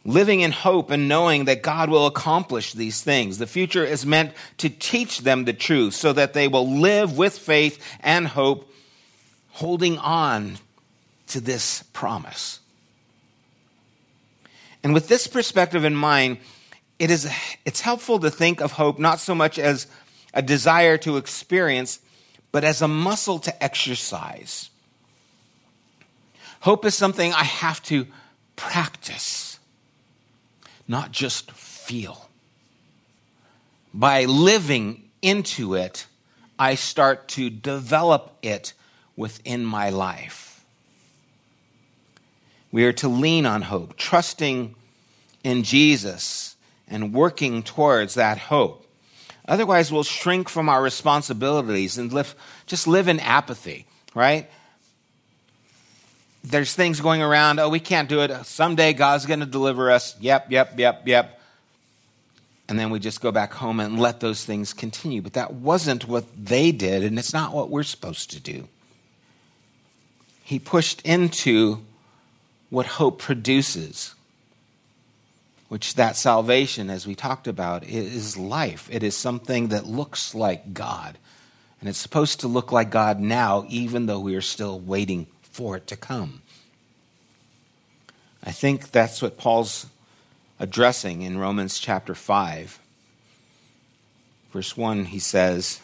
[0.06, 3.40] living in hope and knowing that God will accomplish these things.
[3.40, 7.38] The future is meant to teach them the truth so that they will live with
[7.38, 8.72] faith and hope,
[9.56, 10.58] holding on
[11.28, 12.60] to this promise.
[14.84, 16.40] And with this perspective in mind,
[17.00, 17.32] it is,
[17.64, 19.88] it's helpful to think of hope not so much as
[20.34, 22.00] a desire to experience,
[22.52, 24.70] but as a muscle to exercise.
[26.60, 28.08] Hope is something I have to
[28.58, 29.58] practice
[30.88, 32.30] not just feel.
[33.94, 36.08] By living into it,
[36.60, 38.74] I start to develop it
[39.16, 40.64] within my life.
[42.72, 44.76] We are to lean on hope, trusting
[45.44, 46.56] in Jesus
[46.88, 48.86] and working towards that hope.
[49.48, 54.50] Otherwise, we'll shrink from our responsibilities and live, just live in apathy, right?
[56.46, 58.46] there's things going around, oh, we can't do it.
[58.46, 60.16] Someday God's going to deliver us.
[60.20, 61.42] Yep, yep, yep, yep.
[62.68, 65.22] And then we just go back home and let those things continue.
[65.22, 68.68] But that wasn't what they did, and it's not what we're supposed to do.
[70.46, 71.84] He pushed into
[72.70, 74.14] what hope produces,
[75.70, 78.88] which that salvation, as we talked about, is life.
[78.92, 81.18] It is something that looks like God.
[81.80, 85.78] And it's supposed to look like God now, even though we are still waiting for
[85.78, 86.44] it to come.
[88.44, 89.88] I think that's what Paul's
[90.60, 92.80] addressing in Romans chapter 5.
[94.54, 95.82] Verse 1, he says,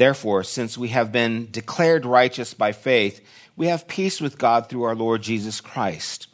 [0.00, 3.20] Therefore, since we have been declared righteous by faith,
[3.54, 6.26] we have peace with God through our Lord Jesus Christ.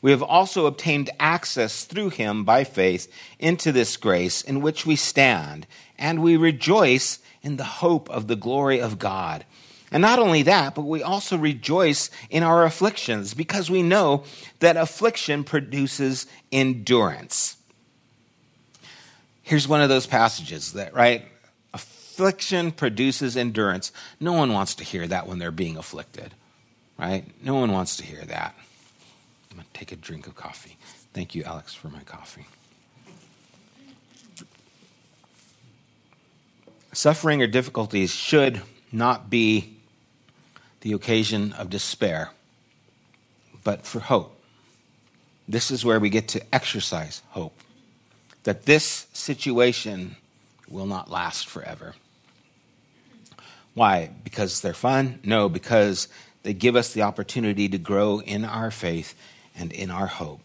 [0.00, 4.94] We have also obtained access through him by faith into this grace in which we
[4.94, 5.66] stand,
[5.98, 9.44] and we rejoice in the hope of the glory of God.
[9.90, 14.22] And not only that, but we also rejoice in our afflictions because we know
[14.60, 17.56] that affliction produces endurance.
[19.42, 21.24] Here's one of those passages that, right?
[22.18, 23.92] Affliction produces endurance.
[24.18, 26.34] No one wants to hear that when they're being afflicted,
[26.98, 27.24] right?
[27.44, 28.56] No one wants to hear that.
[29.52, 30.76] I'm going to take a drink of coffee.
[31.14, 32.48] Thank you, Alex, for my coffee.
[36.92, 39.76] Suffering or difficulties should not be
[40.80, 42.32] the occasion of despair,
[43.62, 44.42] but for hope.
[45.46, 47.56] This is where we get to exercise hope
[48.42, 50.16] that this situation
[50.68, 51.94] will not last forever.
[53.74, 54.10] Why?
[54.24, 55.20] Because they're fun?
[55.24, 56.08] No, because
[56.42, 59.14] they give us the opportunity to grow in our faith
[59.56, 60.40] and in our hope.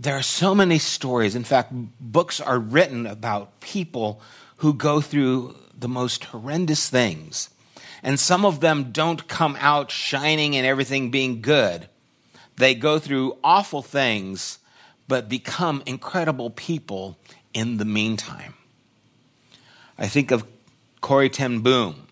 [0.00, 1.34] There are so many stories.
[1.34, 4.20] In fact, books are written about people
[4.58, 7.50] who go through the most horrendous things
[8.02, 11.88] and some of them don't come out shining and everything being good.
[12.56, 14.58] They go through awful things,
[15.06, 17.18] but become incredible people
[17.52, 18.54] in the meantime.
[19.96, 20.44] I think of
[21.08, 22.06] Corrie ten Boom,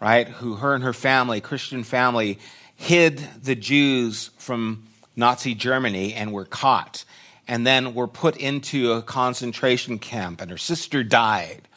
[0.00, 0.26] right?
[0.26, 2.40] Who her and her family, Christian family,
[2.74, 7.04] hid the Jews from Nazi Germany and were caught
[7.46, 11.68] and then were put into a concentration camp and her sister died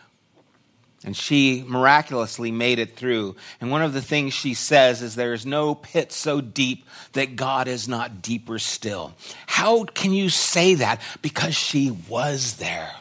[1.06, 3.36] and she miraculously made it through.
[3.62, 7.36] And one of the things she says is there is no pit so deep that
[7.36, 9.14] God is not deeper still.
[9.46, 11.00] How can you say that?
[11.22, 12.92] Because she was there.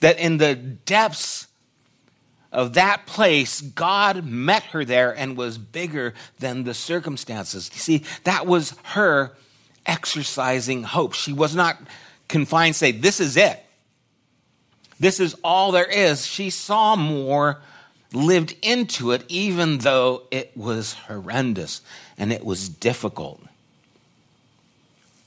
[0.00, 1.48] That in the depths
[2.52, 7.70] of that place, God met her there and was bigger than the circumstances.
[7.72, 9.32] You see, that was her
[9.86, 11.14] exercising hope.
[11.14, 11.78] She was not
[12.28, 13.64] confined, say, this is it.
[14.98, 16.26] This is all there is.
[16.26, 17.60] She saw more,
[18.12, 21.82] lived into it, even though it was horrendous
[22.18, 23.40] and it was difficult.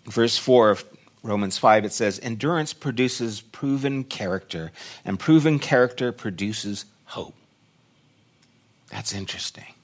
[0.06, 0.86] Verse 4 of
[1.24, 4.74] Romans 5, it says, Endurance produces proven character,
[5.06, 7.36] and proven character produces hope.
[8.90, 9.76] That's interesting.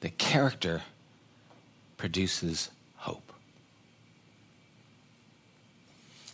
[0.00, 0.82] The character
[1.98, 3.32] produces hope.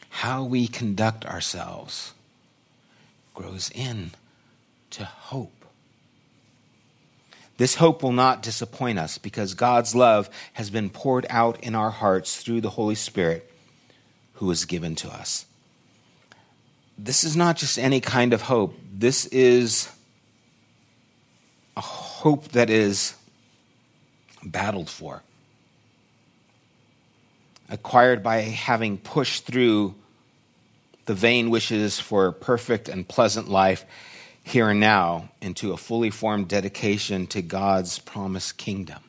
[0.08, 2.14] How we conduct ourselves
[3.34, 4.12] grows in
[4.92, 5.66] to hope.
[7.58, 11.90] This hope will not disappoint us because God's love has been poured out in our
[11.90, 13.52] hearts through the Holy Spirit
[14.36, 15.44] who was given to us.
[16.98, 18.78] This is not just any kind of hope.
[18.92, 19.90] This is
[21.76, 23.14] a hope that is
[24.42, 25.22] battled for,
[27.68, 29.94] acquired by having pushed through
[31.04, 33.84] the vain wishes for a perfect and pleasant life
[34.42, 39.02] here and now into a fully formed dedication to God's promised kingdom.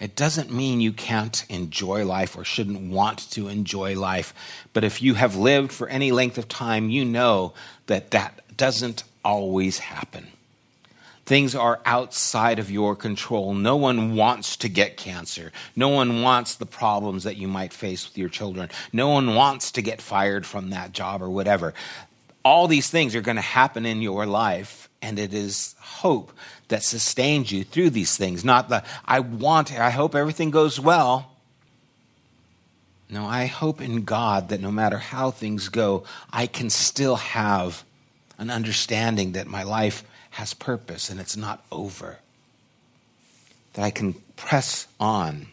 [0.00, 4.32] It doesn't mean you can't enjoy life or shouldn't want to enjoy life.
[4.72, 7.52] But if you have lived for any length of time, you know
[7.86, 10.28] that that doesn't always happen.
[11.26, 13.54] Things are outside of your control.
[13.54, 15.52] No one wants to get cancer.
[15.76, 18.70] No one wants the problems that you might face with your children.
[18.92, 21.72] No one wants to get fired from that job or whatever.
[22.42, 26.32] All these things are going to happen in your life, and it is hope
[26.70, 28.44] that sustains you through these things.
[28.44, 31.30] Not the, I want, I hope everything goes well.
[33.08, 37.84] No, I hope in God that no matter how things go, I can still have
[38.38, 42.18] an understanding that my life has purpose and it's not over.
[43.74, 45.48] That I can press on.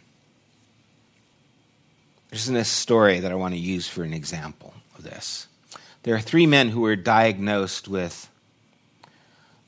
[2.30, 5.48] There's this story that I want to use for an example of this.
[6.04, 8.30] There are three men who were diagnosed with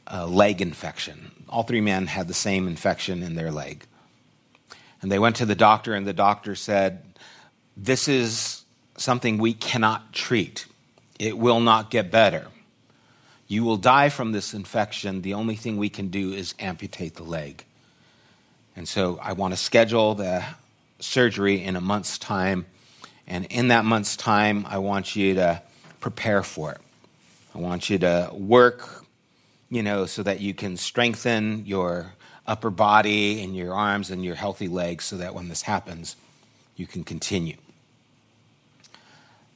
[0.06, 1.32] a leg infection.
[1.50, 3.86] All three men had the same infection in their leg.
[5.02, 7.02] And they went to the doctor, and the doctor said,
[7.76, 8.64] This is
[8.98, 10.66] something we cannot treat.
[11.18, 12.48] It will not get better.
[13.48, 15.24] You will die from this infection.
[15.24, 17.66] The only thing we can do is amputate the leg.
[18.76, 20.46] And so I want to schedule the
[21.00, 22.68] surgery in a month's time.
[23.26, 25.62] And in that month's time, I want you to
[26.00, 26.82] prepare for it.
[27.56, 29.04] I want you to work
[29.70, 32.14] you know, so that you can strengthen your
[32.48, 36.16] upper body and your arms and your healthy legs so that when this happens,
[36.76, 37.58] you can continue.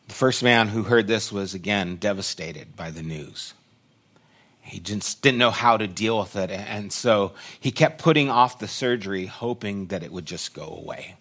[0.07, 3.53] The first man who heard this was again devastated by the news.
[4.61, 8.59] He just didn't know how to deal with it, and so he kept putting off
[8.59, 11.15] the surgery, hoping that it would just go away.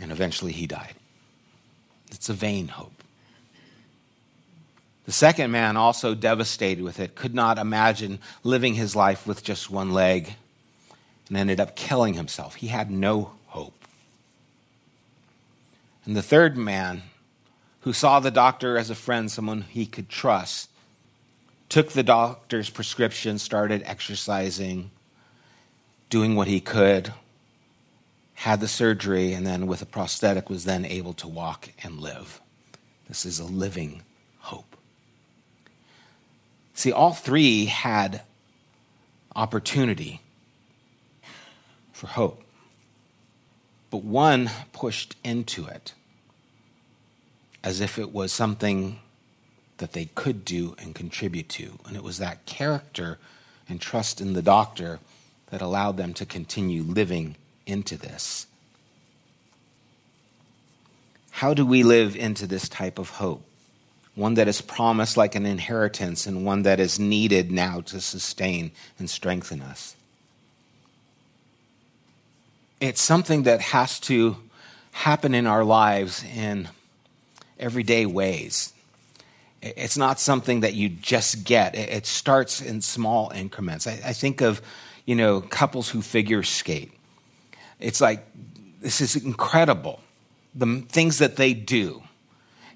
[0.00, 0.94] And eventually he died.
[2.10, 2.97] It's a vain hope.
[5.08, 9.70] The second man, also devastated with it, could not imagine living his life with just
[9.70, 10.34] one leg
[11.28, 12.56] and ended up killing himself.
[12.56, 13.86] He had no hope.
[16.04, 17.04] And the third man,
[17.80, 20.68] who saw the doctor as a friend, someone he could trust,
[21.70, 24.90] took the doctor's prescription, started exercising,
[26.10, 27.14] doing what he could,
[28.34, 32.42] had the surgery, and then with a prosthetic was then able to walk and live.
[33.08, 34.02] This is a living
[36.78, 38.22] See, all three had
[39.34, 40.20] opportunity
[41.92, 42.44] for hope,
[43.90, 45.92] but one pushed into it
[47.64, 49.00] as if it was something
[49.78, 51.80] that they could do and contribute to.
[51.84, 53.18] And it was that character
[53.68, 55.00] and trust in the doctor
[55.50, 57.34] that allowed them to continue living
[57.66, 58.46] into this.
[61.32, 63.47] How do we live into this type of hope?
[64.18, 68.72] One that is promised like an inheritance, and one that is needed now to sustain
[68.98, 69.94] and strengthen us.
[72.80, 74.36] It's something that has to
[74.90, 76.68] happen in our lives in
[77.60, 78.72] everyday ways.
[79.62, 81.76] It's not something that you just get.
[81.76, 83.86] It starts in small increments.
[83.86, 84.60] I, think of,
[85.06, 86.92] you know, couples who figure skate.
[87.78, 88.26] It's like,
[88.80, 90.00] this is incredible.
[90.56, 92.02] The things that they do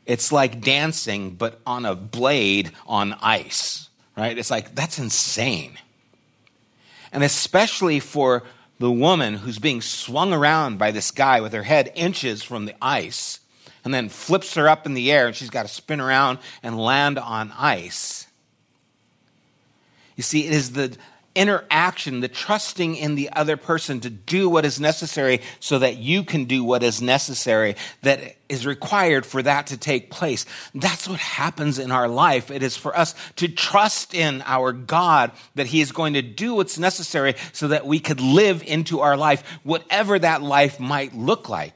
[0.06, 4.36] it's like dancing, but on a blade on ice, right?
[4.36, 5.78] It's like, that's insane.
[7.12, 8.42] And especially for
[8.78, 12.74] the woman who's being swung around by this guy with her head inches from the
[12.82, 13.38] ice
[13.84, 16.78] and then flips her up in the air and she's got to spin around and
[16.78, 18.26] land on ice.
[20.16, 20.96] You see, it is the
[21.34, 26.24] interaction, the trusting in the other person to do what is necessary so that you
[26.24, 30.44] can do what is necessary that is required for that to take place.
[30.74, 32.50] That's what happens in our life.
[32.50, 36.54] It is for us to trust in our God that He is going to do
[36.54, 41.48] what's necessary so that we could live into our life, whatever that life might look
[41.48, 41.74] like.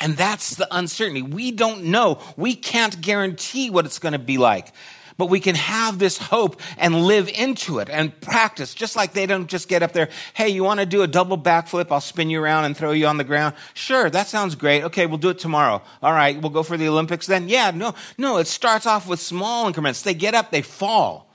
[0.00, 1.22] And that's the uncertainty.
[1.22, 2.20] We don't know.
[2.36, 4.72] We can't guarantee what it's going to be like
[5.20, 9.26] but we can have this hope and live into it and practice, just like they
[9.26, 11.88] don't just get up there, hey, you want to do a double backflip?
[11.90, 13.54] I'll spin you around and throw you on the ground.
[13.74, 14.82] Sure, that sounds great.
[14.84, 15.82] Okay, we'll do it tomorrow.
[16.02, 17.50] All right, we'll go for the Olympics then.
[17.50, 20.00] Yeah, no, no, it starts off with small increments.
[20.00, 21.29] They get up, they fall.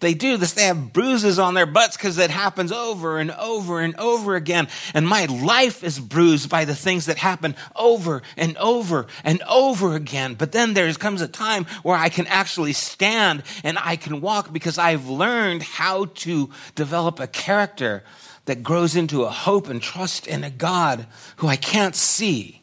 [0.00, 0.54] They do this.
[0.54, 4.68] They have bruises on their butts because it happens over and over and over again.
[4.94, 9.94] And my life is bruised by the things that happen over and over and over
[9.94, 10.34] again.
[10.34, 14.52] But then there comes a time where I can actually stand and I can walk
[14.52, 18.02] because I've learned how to develop a character
[18.46, 22.62] that grows into a hope and trust in a God who I can't see,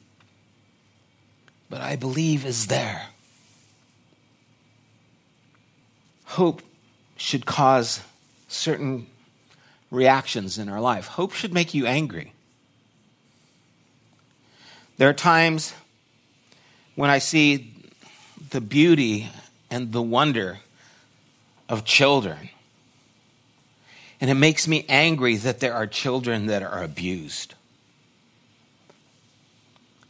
[1.70, 3.10] but I believe is there.
[6.26, 6.62] Hope
[7.18, 8.02] should cause
[8.48, 9.08] certain
[9.92, 11.08] reactions in our life.
[11.08, 12.34] Hope should make you angry.
[14.98, 15.74] There are times
[16.96, 17.74] when I see
[18.50, 19.30] the beauty
[19.70, 20.60] and the wonder
[21.70, 22.50] of children.
[24.20, 27.54] And it makes me angry that there are children that are abused.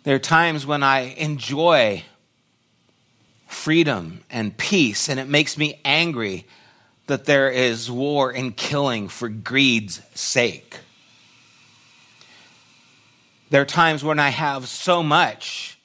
[0.04, 2.04] There are times when I enjoy
[3.48, 6.46] freedom and peace, and it makes me angry
[7.08, 10.78] that there is war and killing for greed's sake.
[13.50, 15.78] There are times when I have so much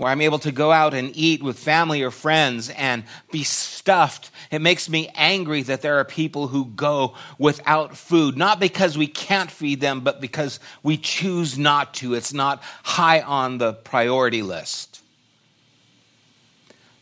[0.00, 4.30] where I'm able to go out and eat with family or friends and be stuffed.
[4.50, 9.06] It makes me angry that there are people who go without food, not because we
[9.06, 12.14] can't feed them, but because we choose not to.
[12.14, 14.89] It's not high on the priority list.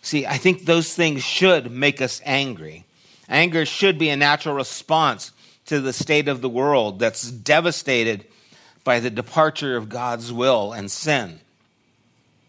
[0.02, 2.84] See, I think those things should make us angry.
[3.28, 5.32] Anger should be a natural response
[5.66, 8.24] to the state of the world that's devastated
[8.84, 11.40] by the departure of God's will and sin.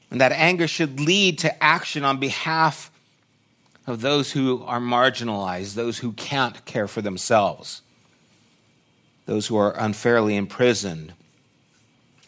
[0.09, 2.89] And that anger should lead to action on behalf
[3.85, 7.81] of those who are marginalized, those who can't care for themselves,
[9.25, 11.13] those who are unfairly imprisoned,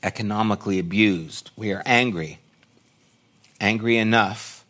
[0.04, 1.52] economically abused.
[1.56, 2.40] We are angry,
[3.60, 4.61] angry enough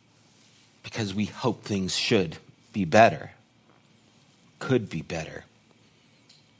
[0.84, 2.38] because we hope things should
[2.73, 3.32] be better,
[4.59, 5.45] could be better.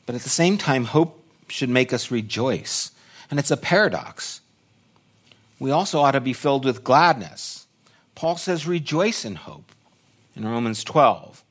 [0.06, 2.92] But at the same time, hope should make us rejoice.
[3.30, 4.42] And it's a paradox.
[5.60, 7.68] We also ought to be filled with gladness.
[8.16, 9.72] Paul says, rejoice in hope
[10.36, 11.44] in Romans 12.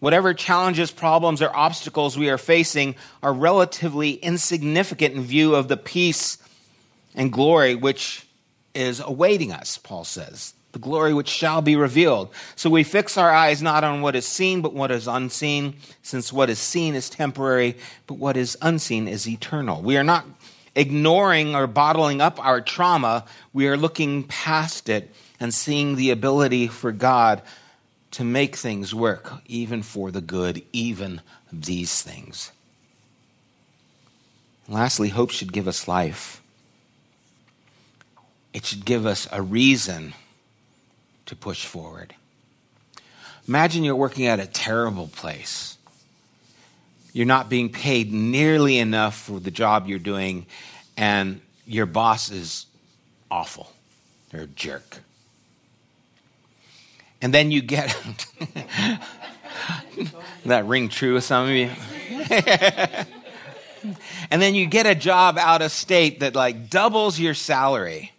[0.00, 5.76] Whatever challenges, problems, or obstacles we are facing are relatively insignificant in view of the
[5.76, 6.38] peace
[7.14, 8.26] and glory which
[8.74, 12.30] is awaiting us, Paul says the glory which shall be revealed.
[12.54, 16.32] So we fix our eyes not on what is seen, but what is unseen, since
[16.32, 17.76] what is seen is temporary,
[18.06, 19.82] but what is unseen is eternal.
[19.82, 20.24] We are not
[20.76, 26.68] ignoring or bottling up our trauma, we are looking past it and seeing the ability
[26.68, 27.42] for God
[28.12, 31.20] to make things work, even for the good, even
[31.52, 32.52] these things.
[34.68, 36.40] lastly, hope should give us life.
[38.52, 40.14] It should give us a reason
[41.28, 42.14] to push forward.
[43.46, 45.78] Imagine you're working at a terrible place.
[47.12, 50.46] You're not being paid nearly enough for the job you're doing,
[50.96, 52.66] and your boss is
[53.30, 53.70] awful.
[54.30, 55.00] They're a jerk.
[57.20, 57.96] And then you get
[60.46, 61.70] that ring true with some of you.
[64.30, 68.12] and then you get a job out of state that like doubles your salary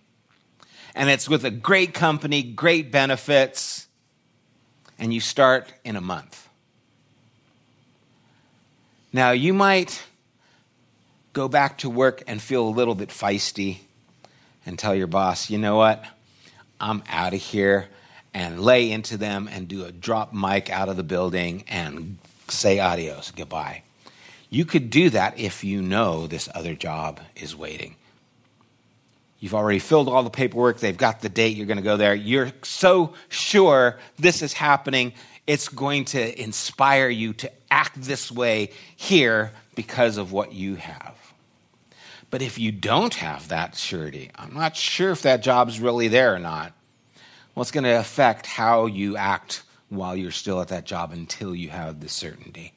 [0.99, 3.87] and it's with a great company, great benefits,
[4.99, 6.49] and you start in a month.
[9.13, 10.03] Now, you might
[11.31, 13.77] go back to work and feel a little bit feisty
[14.65, 16.03] and tell your boss, you know what?
[16.81, 17.87] I'm out of here
[18.33, 22.17] and lay into them and do a drop mic out of the building and
[22.49, 23.83] say adios, goodbye.
[24.49, 27.95] You could do that if you know this other job is waiting.
[29.39, 30.79] You've already filled all the paperwork.
[30.79, 31.55] They've got the date.
[31.55, 32.13] You're going to go there.
[32.13, 35.13] You're so sure this is happening.
[35.47, 41.15] It's going to inspire you to act this way here because of what you have.
[42.29, 46.35] But if you don't have that surety, I'm not sure if that job's really there
[46.35, 46.73] or not.
[47.55, 51.55] Well, it's going to affect how you act while you're still at that job until
[51.55, 52.73] you have the certainty.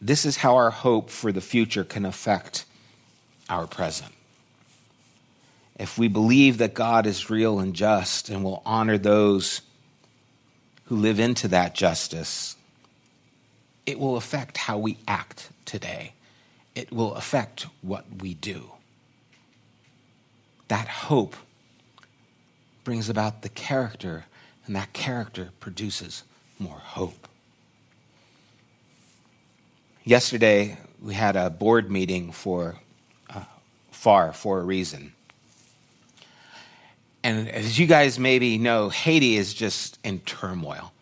[0.00, 2.64] This is how our hope for the future can affect
[3.50, 4.15] our present
[5.78, 9.60] if we believe that God is real and just and will honor those
[10.86, 12.56] who live into that justice,
[13.84, 16.12] it will affect how we act today.
[16.74, 18.70] It will affect what we do.
[20.68, 21.36] That hope
[22.84, 24.26] brings about the character,
[24.66, 26.22] and that character produces
[26.58, 27.28] more hope.
[30.04, 32.76] Yesterday, we had a board meeting for
[33.28, 33.44] uh,
[33.90, 35.12] FAR for a reason.
[37.26, 40.92] And as you guys maybe know, Haiti is just in turmoil.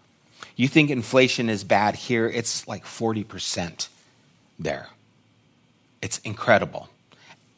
[0.56, 3.88] You think inflation is bad here, it's like 40%
[4.58, 4.88] there.
[6.00, 6.88] It's incredible.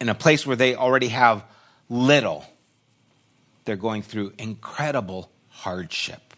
[0.00, 1.44] In a place where they already have
[1.88, 2.44] little,
[3.66, 6.34] they're going through incredible hardship.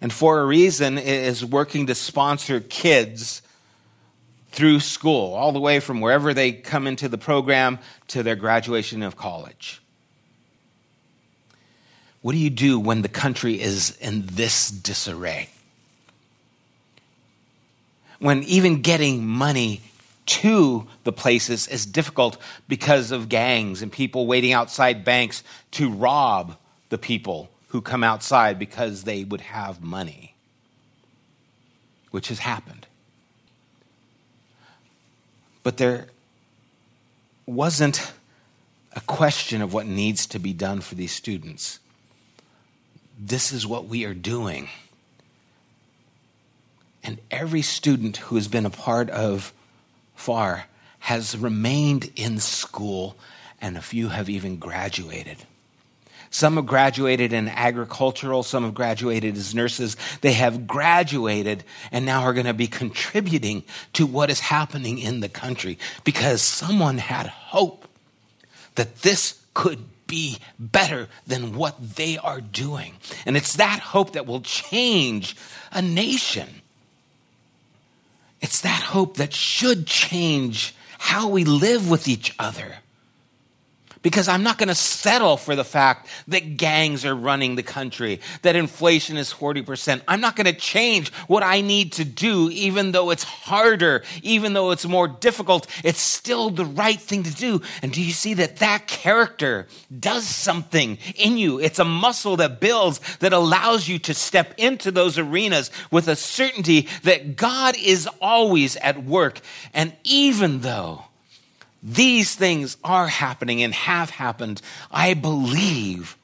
[0.00, 3.42] And for a reason, is working to sponsor kids
[4.50, 7.78] through school, all the way from wherever they come into the program
[8.08, 9.78] to their graduation of college.
[12.22, 15.50] What do you do when the country is in this disarray?
[18.20, 19.82] When even getting money
[20.24, 25.42] to the places is difficult because of gangs and people waiting outside banks
[25.72, 26.56] to rob
[26.90, 30.34] the people who come outside because they would have money,
[32.12, 32.86] which has happened.
[35.64, 36.06] But there
[37.46, 38.12] wasn't
[38.94, 41.80] a question of what needs to be done for these students.
[43.24, 44.68] This is what we are doing.
[47.04, 49.52] And every student who has been a part of
[50.16, 50.64] FAR
[50.98, 53.16] has remained in school,
[53.60, 55.36] and a few have even graduated.
[56.30, 59.96] Some have graduated in agricultural, some have graduated as nurses.
[60.20, 61.62] They have graduated
[61.92, 63.62] and now are going to be contributing
[63.92, 67.86] to what is happening in the country because someone had hope
[68.74, 72.92] that this could be better than what they are doing.
[73.24, 75.34] And it's that hope that will change
[75.72, 76.48] a nation.
[78.42, 82.76] It's that hope that should change how we live with each other
[84.02, 88.20] because I'm not going to settle for the fact that gangs are running the country,
[88.42, 90.02] that inflation is 40%.
[90.06, 94.52] I'm not going to change what I need to do, even though it's harder, even
[94.52, 95.66] though it's more difficult.
[95.84, 97.62] It's still the right thing to do.
[97.82, 99.66] And do you see that that character
[99.98, 101.58] does something in you?
[101.60, 106.16] It's a muscle that builds, that allows you to step into those arenas with a
[106.16, 109.40] certainty that God is always at work.
[109.72, 111.04] And even though
[111.82, 114.62] these things are happening and have happened.
[114.90, 116.16] I believe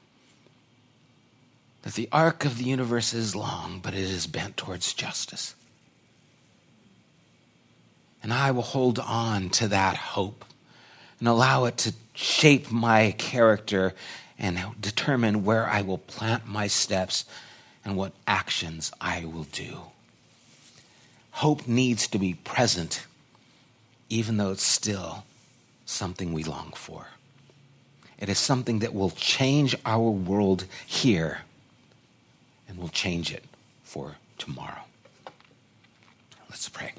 [1.81, 5.55] that the arc of the universe is long, but it is bent towards justice.
[8.23, 10.45] And I will hold on to that hope
[11.19, 13.93] and allow it to shape my character
[14.37, 17.25] and determine where I will plant my steps
[17.83, 19.79] and what actions I will do.
[21.31, 23.05] Hope needs to be present,
[24.09, 25.23] even though it's still
[25.89, 27.07] something we long for.
[28.17, 31.41] It is something that will change our world here
[32.67, 33.43] and will change it
[33.83, 34.83] for tomorrow.
[36.49, 36.93] Let's pray.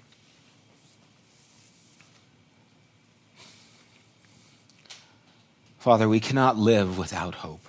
[5.79, 7.67] Father, we cannot live without hope.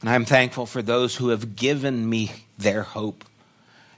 [0.00, 3.24] And I'm thankful for those who have given me their hope,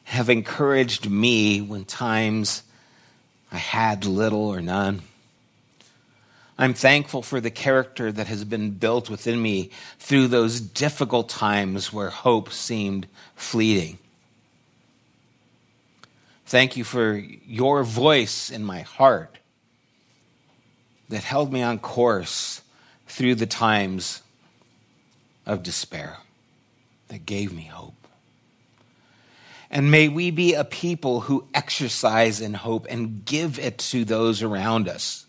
[0.05, 2.63] have encouraged me when times
[3.53, 5.03] I had little or none.
[6.59, 11.91] I'm thankful for the character that has been built within me through those difficult times
[11.93, 13.99] where hope seemed fleeting.
[16.45, 19.39] Thank you for your voice in my heart
[21.09, 22.61] that held me on course
[23.07, 24.23] through the times
[25.47, 26.19] of despair,
[27.09, 28.00] that gave me hope.
[29.71, 34.43] And may we be a people who exercise in hope and give it to those
[34.43, 35.27] around us.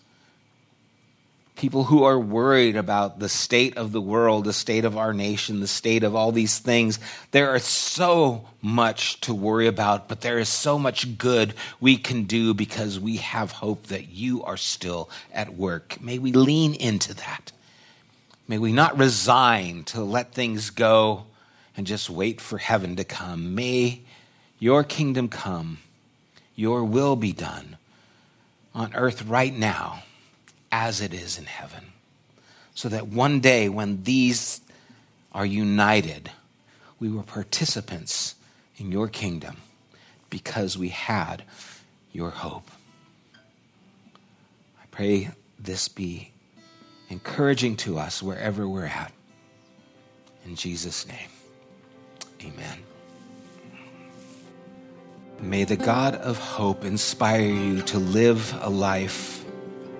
[1.56, 5.60] People who are worried about the state of the world, the state of our nation,
[5.60, 6.98] the state of all these things.
[7.30, 12.24] There is so much to worry about, but there is so much good we can
[12.24, 16.02] do because we have hope that you are still at work.
[16.02, 17.52] May we lean into that.
[18.48, 21.26] May we not resign to let things go
[21.78, 23.54] and just wait for heaven to come.
[23.54, 24.02] May
[24.62, 25.80] your kingdom come,
[26.56, 27.78] your will be done
[28.76, 30.04] on earth right now
[30.72, 31.84] as it is in heaven.
[32.76, 34.62] So that one day when these
[35.32, 36.30] are united,
[37.00, 38.36] we were participants
[38.78, 39.58] in your kingdom
[40.30, 41.42] because we had
[42.14, 42.70] your hope.
[44.80, 46.30] I pray this be
[47.10, 49.12] encouraging to us wherever we're at.
[50.46, 51.30] In Jesus' name,
[52.44, 52.91] amen.
[55.42, 59.44] May the God of hope inspire you to live a life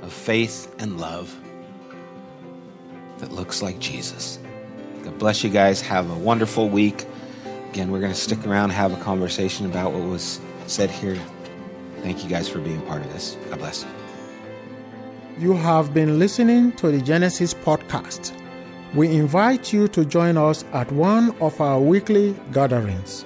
[0.04, 1.36] of faith and love
[3.18, 4.38] that looks like Jesus.
[5.04, 5.82] God bless you guys.
[5.82, 7.08] Have a wonderful week.
[7.72, 11.18] Again, we're going to stick around have a conversation about what was said here.
[12.04, 13.36] Thank you guys for being part of this.
[13.50, 13.84] God bless.
[15.40, 18.32] You have been listening to the Genesis podcast.
[18.94, 23.26] We invite you to join us at one of our weekly gatherings.